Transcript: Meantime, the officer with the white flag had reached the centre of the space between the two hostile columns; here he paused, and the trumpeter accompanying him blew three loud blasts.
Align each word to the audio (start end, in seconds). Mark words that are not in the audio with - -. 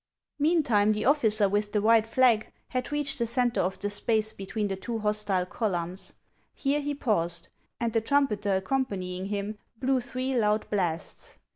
Meantime, 0.39 0.93
the 0.93 1.05
officer 1.05 1.47
with 1.47 1.73
the 1.73 1.79
white 1.79 2.07
flag 2.07 2.51
had 2.69 2.91
reached 2.91 3.19
the 3.19 3.27
centre 3.27 3.61
of 3.61 3.77
the 3.77 3.87
space 3.91 4.33
between 4.33 4.67
the 4.67 4.75
two 4.75 4.97
hostile 4.97 5.45
columns; 5.45 6.13
here 6.55 6.81
he 6.81 6.95
paused, 6.95 7.49
and 7.79 7.93
the 7.93 8.01
trumpeter 8.01 8.55
accompanying 8.55 9.25
him 9.25 9.59
blew 9.79 10.01
three 10.01 10.35
loud 10.35 10.67
blasts. 10.71 11.37